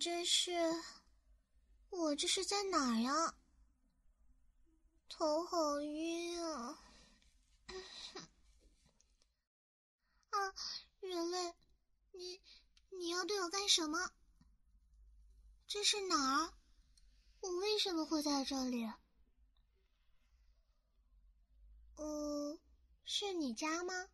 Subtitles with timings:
[0.00, 0.50] 这是……
[1.90, 3.34] 我这是在哪儿呀？
[5.10, 6.82] 头好晕啊！
[10.30, 10.54] 啊，
[11.00, 11.54] 人类，
[12.12, 12.40] 你
[12.88, 14.10] 你要对我干什么？
[15.66, 16.54] 这是哪儿？
[17.40, 18.90] 我为什么会在这里？
[21.96, 22.58] 嗯，
[23.04, 24.08] 是你家吗？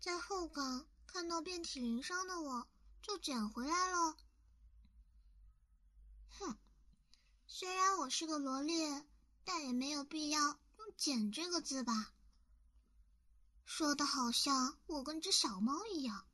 [0.00, 2.66] 在后港看到遍体鳞伤的我，
[3.02, 4.16] 就捡回来了。
[6.38, 6.56] 哼，
[7.46, 8.74] 虽然我是个萝莉，
[9.44, 12.12] 但也没有必要用“捡”这个字吧？
[13.64, 16.26] 说的好像我跟只小猫一样。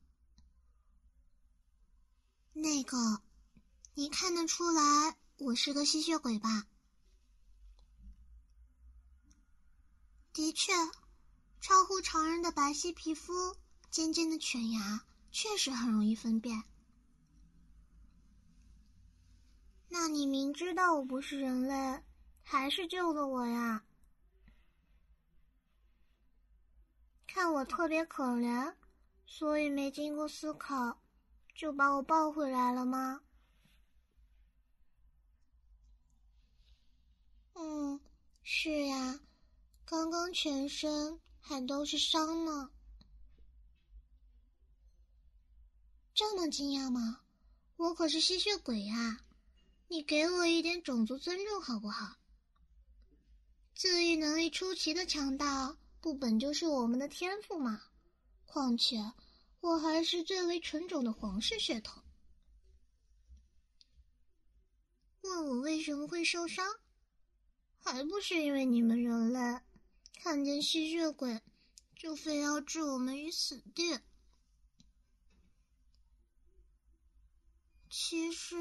[2.52, 3.22] 那个，
[3.94, 6.66] 你看得出来我是个吸血鬼吧？
[10.32, 10.72] 的确，
[11.60, 13.56] 超乎常人的白皙皮肤、
[13.90, 15.04] 尖尖的犬牙，
[15.40, 16.64] 确实很容易分辨。
[19.88, 22.02] 那你明知道我不是人类，
[22.42, 23.84] 还是救了我呀？
[27.28, 28.74] 看我特别可怜，
[29.26, 31.00] 所以没经过思考，
[31.54, 33.20] 就把我抱回来了吗？
[37.54, 38.00] 嗯，
[38.42, 39.20] 是呀。
[39.84, 42.70] 刚刚全身还都是伤呢，
[46.18, 47.20] 这么惊讶吗？
[47.76, 49.20] 我可是吸血鬼呀！
[49.86, 52.16] 你给我一点种族尊重好不好？
[53.76, 57.80] 自愈能力出奇的强大，不本就是我们的天赋吗？
[58.46, 59.12] 况且
[59.60, 62.02] 我还是最为纯种的皇室血统。
[65.20, 66.66] 问我为什么会受伤？
[67.78, 69.60] 还不是因为你们人类。
[70.20, 71.40] 看见吸血鬼，
[71.94, 74.00] 就非要置我们于死地。
[77.90, 78.56] 其实，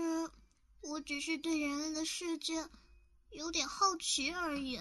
[0.81, 2.67] 我只是对人类的世界
[3.29, 4.79] 有点好奇而已。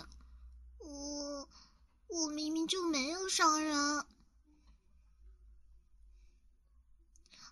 [0.79, 1.49] 我，
[2.07, 4.07] 我明明就没有伤人，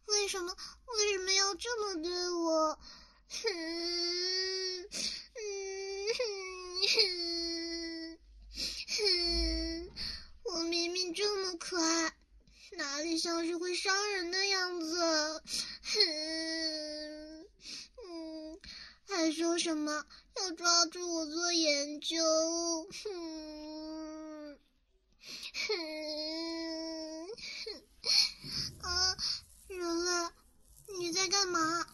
[0.06, 0.54] 为什么，
[0.86, 2.78] 为什么要这么对我？
[3.28, 4.88] 嗯嗯
[6.98, 8.18] 嗯。
[8.96, 9.90] 哼，
[10.44, 12.14] 我明明这么可爱，
[12.76, 15.42] 哪里像是会伤人的样子？
[15.82, 15.90] 哼
[19.24, 20.04] 哼，嗯，还说什么
[20.36, 22.16] 要抓住我做研究？
[22.92, 24.58] 哼，
[25.66, 25.72] 哼，
[28.82, 29.16] 啊，
[29.68, 30.10] 人类，
[30.98, 31.86] 你在干嘛？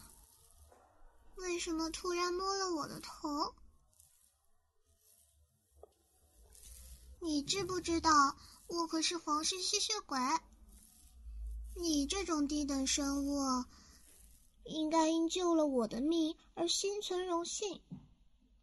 [1.36, 3.54] 为什么突然摸了我的头？
[7.20, 8.36] 你知不知道，
[8.66, 10.18] 我可是皇室吸血鬼？
[11.76, 13.64] 你这种低等生物，
[14.70, 17.82] 应该因救了我的命而心存荣幸，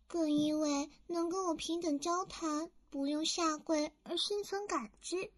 [0.07, 5.31] 更因为能跟我平等交谈，不用下跪而心存感激。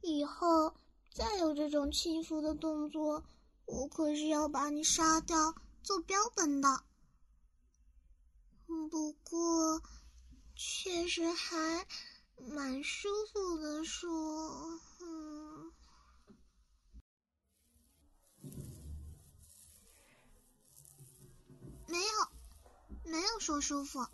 [0.00, 0.74] 以后
[1.12, 3.22] 再有这种轻浮的动作，
[3.66, 6.68] 我可是要把你杀掉做标本的。
[8.90, 9.82] 不过，
[10.54, 11.86] 确实还。
[12.48, 14.78] 蛮舒服的说，
[23.46, 24.08] 说舒服，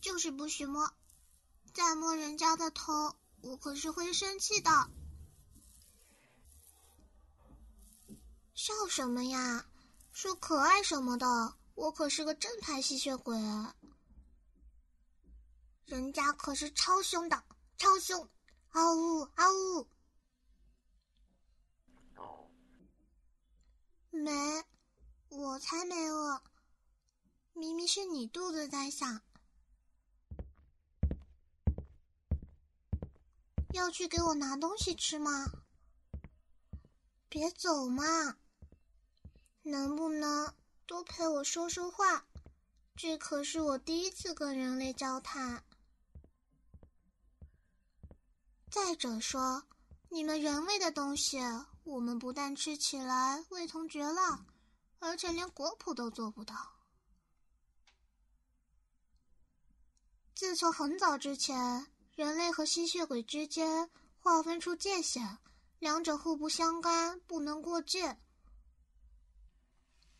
[0.00, 0.94] 就是不许摸，
[1.74, 4.70] 再摸人家的头，我可是会生气的。
[8.54, 9.66] 笑什么呀？
[10.12, 13.36] 说可爱什么的，我可是个正派吸血鬼。
[15.84, 17.42] 人家可是超凶的，
[17.76, 18.28] 超凶！
[18.70, 19.88] 嗷呜嗷呜！
[24.12, 24.64] 没，
[25.30, 26.40] 我才没饿。
[27.94, 29.20] 是你肚子在响，
[33.74, 35.52] 要去给我拿东西吃吗？
[37.28, 38.38] 别走嘛！
[39.60, 40.54] 能不能
[40.86, 42.24] 多陪我说说话？
[42.96, 45.62] 这可是我第一次跟人类交谈。
[48.70, 49.64] 再者说，
[50.08, 51.38] 你们人类的东西，
[51.84, 54.46] 我们不但吃起来味同嚼蜡，
[54.98, 56.71] 而且连果脯都做不到。
[60.52, 63.88] 自从很早之前，人类和吸血鬼之间
[64.18, 65.38] 划分出界限，
[65.78, 68.18] 两者互不相干，不能过界。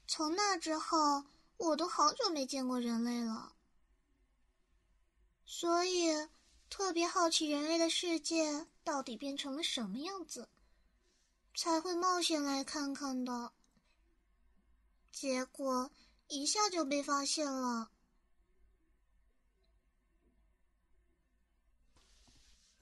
[0.08, 1.26] 从那之后，
[1.58, 3.52] 我都好久没见过人类了，
[5.44, 6.10] 所以。
[6.70, 10.48] 特别好奇人类的世界到底变成了什么样子，
[11.54, 13.52] 才会冒险来看看的。
[15.12, 15.90] 结果
[16.28, 17.91] 一下就被发现了。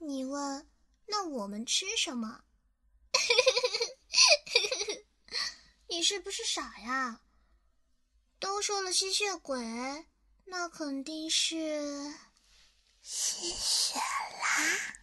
[0.03, 0.67] 你问，
[1.05, 2.43] 那我们吃什么？
[5.87, 7.21] 你是不是傻呀？
[8.39, 9.59] 都说了吸血鬼，
[10.45, 12.15] 那肯定是
[13.01, 14.95] 吸血啦。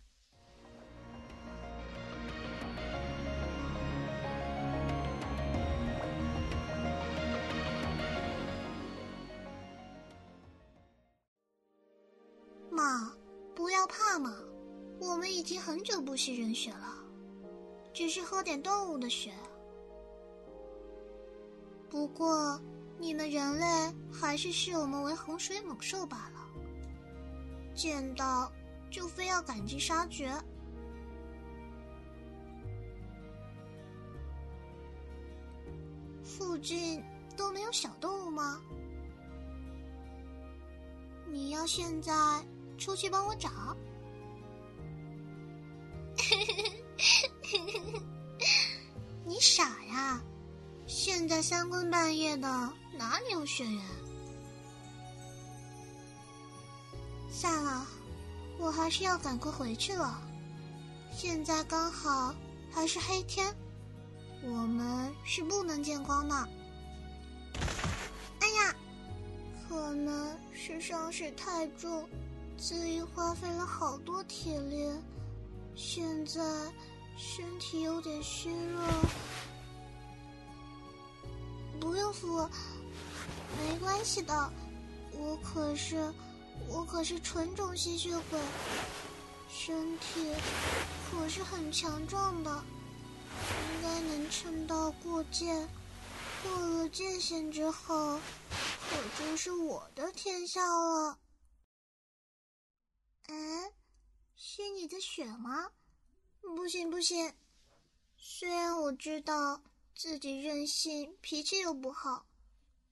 [12.71, 13.17] 妈，
[13.55, 14.37] 不要怕嘛，
[15.00, 17.03] 我们已经很久不吸人血了，
[17.93, 19.33] 只是喝点动物的血。
[21.89, 22.61] 不过，
[22.99, 23.67] 你们人类
[24.12, 26.41] 还是视我们为洪水猛兽罢了，
[27.75, 28.53] 见到
[28.91, 30.31] 就非要赶尽杀绝。
[36.23, 37.03] 附近
[37.37, 38.61] 都没有小动物吗？
[41.27, 42.12] 你要现在
[42.77, 43.51] 出去帮我找？
[51.49, 52.47] 三更半夜的，
[52.93, 53.83] 哪里有血缘？
[57.31, 57.87] 算了，
[58.59, 60.21] 我还是要赶快回去了。
[61.11, 62.35] 现在刚好
[62.71, 63.50] 还是黑天，
[64.43, 66.35] 我们是不能见光的。
[68.41, 68.75] 哎呀，
[69.67, 72.06] 可能是伤势太重，
[72.59, 74.87] 自愈花费了好多体力，
[75.75, 76.43] 现在
[77.17, 78.85] 身体有点虚弱。
[81.81, 82.49] 不用扶，
[83.59, 84.53] 没关系的。
[85.13, 86.13] 我可是，
[86.69, 88.39] 我可是纯种吸血鬼，
[89.49, 90.33] 身体
[91.11, 92.65] 可是很强壮的，
[93.75, 95.69] 应该能撑到过界。
[96.43, 98.21] 过了界限之后，
[98.89, 101.19] 可就是我的天下了。
[103.27, 103.73] 嗯，
[104.37, 105.71] 吸你的血吗？
[106.41, 107.35] 不行不行，
[108.17, 109.61] 虽然我知道。
[109.99, 112.25] 自己任性，脾气又不好，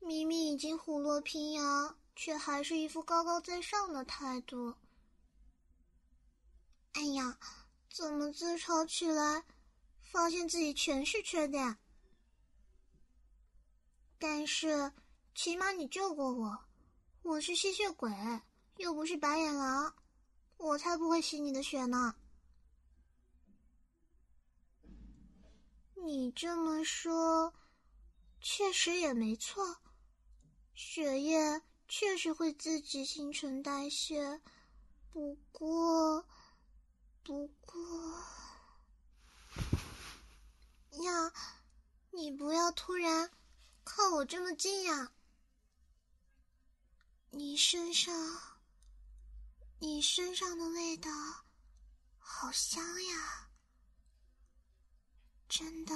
[0.00, 4.74] 明明已经虎落平阳，却还是一副高高在上的态度。
[6.94, 7.38] 哎呀，
[7.94, 9.44] 怎么自嘲起来，
[10.02, 11.78] 发现自己全是缺点？
[14.18, 14.90] 但是
[15.32, 16.58] 起码你救过我，
[17.22, 18.10] 我是吸血鬼，
[18.78, 19.94] 又不是白眼狼，
[20.56, 22.16] 我才不会吸你的血呢。
[26.04, 27.54] 你这么说，
[28.40, 29.78] 确实也没错。
[30.74, 34.40] 血液确实会自己新陈代谢，
[35.10, 36.26] 不过，
[37.22, 37.80] 不过
[41.02, 41.32] 呀，
[42.10, 43.30] 你不要突然
[43.82, 45.12] 靠我这么近呀！
[47.30, 48.14] 你身上，
[49.78, 51.10] 你身上的味道
[52.18, 53.45] 好香呀！
[55.48, 55.94] 真的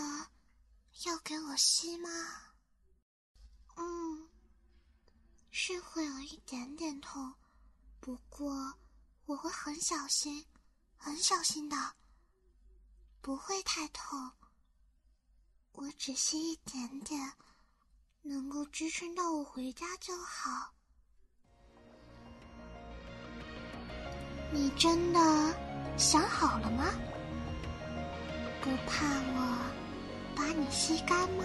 [1.07, 2.09] 要给我吸吗？
[3.77, 4.29] 嗯，
[5.51, 7.35] 是会有一点点痛，
[7.99, 8.75] 不过
[9.27, 10.47] 我会很小心，
[10.97, 11.95] 很小心的，
[13.21, 14.33] 不会太痛。
[15.73, 17.33] 我只吸一点点，
[18.23, 20.75] 能够支撑到我回家就好。
[24.53, 25.19] 你真的
[25.99, 26.85] 想好了吗？
[28.63, 29.57] 不怕我
[30.37, 31.45] 把你吸干吗？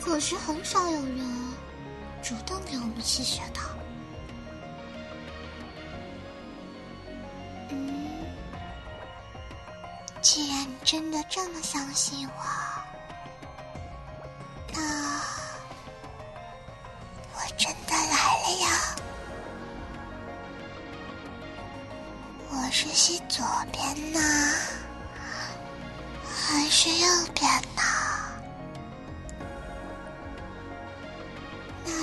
[0.00, 1.18] 可是很少有人
[2.20, 3.60] 主动给我们吸血的。
[7.70, 8.26] 嗯，
[10.20, 12.32] 既然你真的这么相信我，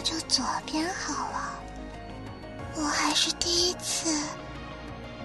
[0.01, 1.59] 就左边好了。
[2.75, 4.15] 我还是第一次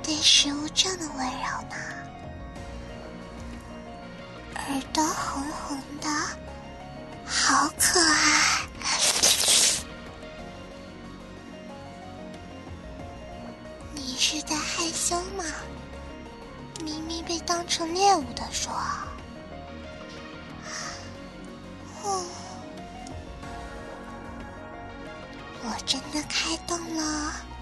[0.02, 1.76] 对食物这么温柔呢。
[4.56, 6.08] 耳朵红红的，
[7.24, 8.60] 好可爱。
[13.92, 15.44] 你是在害羞吗？
[16.82, 18.72] 明明被当成猎物的说。
[22.02, 22.24] 哦，
[26.14, 27.53] 的开动了。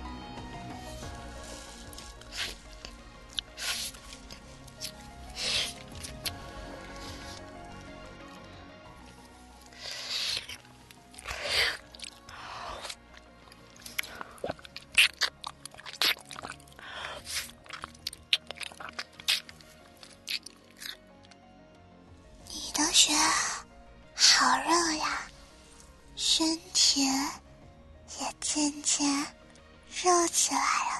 [30.28, 30.91] 起来了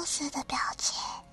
[0.00, 1.29] 享受似的表情？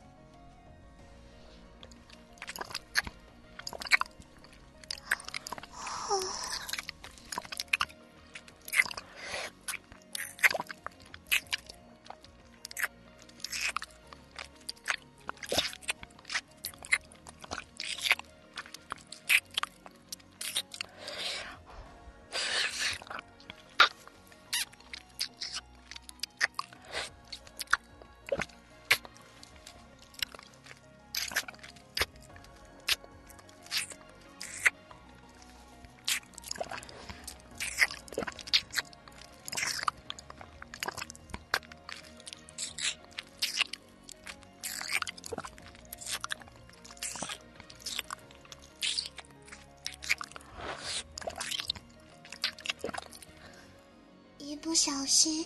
[54.87, 55.45] 小心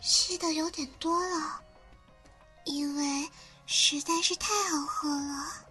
[0.00, 1.60] 吸的有点多了，
[2.64, 3.28] 因为
[3.66, 5.69] 实在是太好喝了。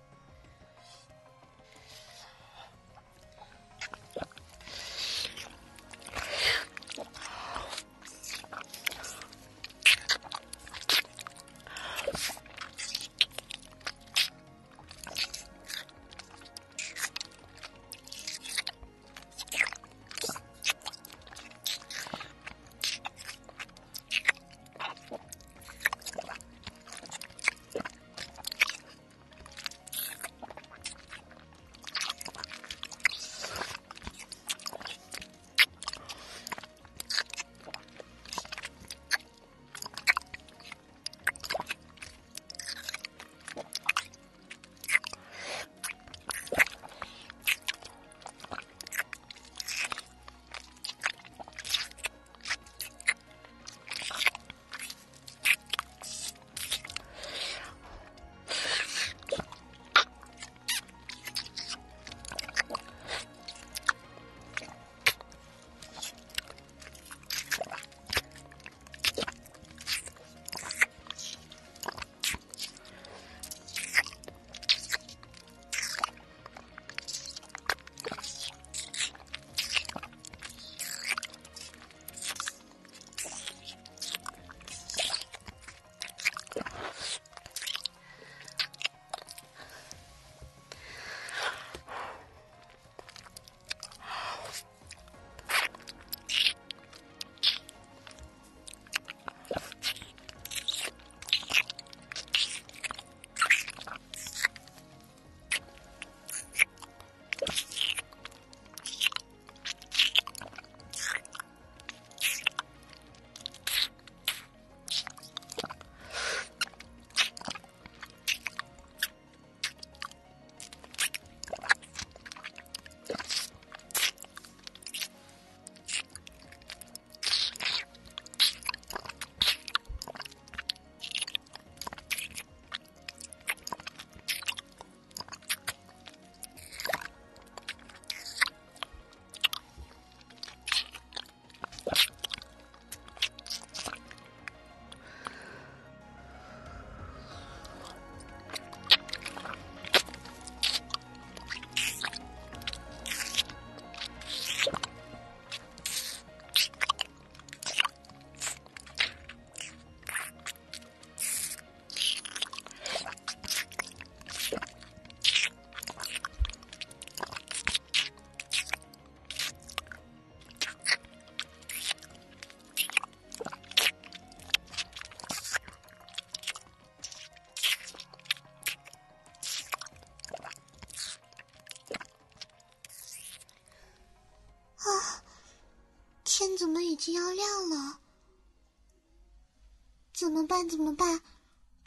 [190.20, 190.68] 怎么办？
[190.68, 191.22] 怎么办？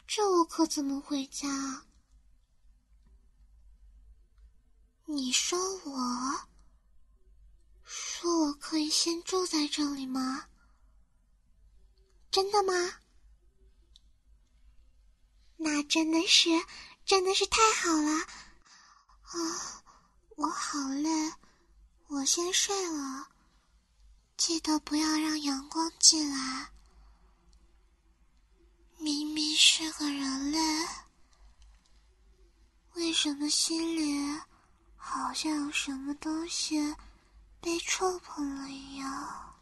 [0.07, 1.85] 这我可怎么回家？
[5.05, 6.47] 你说我，
[7.83, 10.47] 说我可以先住在这里吗？
[12.31, 12.73] 真的吗？
[15.57, 16.49] 那真的是，
[17.05, 18.19] 真的是太好了。
[19.21, 19.83] 啊、
[20.37, 21.33] 我好累，
[22.07, 23.27] 我先睡了。
[24.37, 26.72] 记得不要让阳光进来。
[29.03, 30.57] 明明是个人类，
[32.93, 34.39] 为什么心里
[34.95, 36.95] 好像有什么东西
[37.59, 39.52] 被触碰了一样？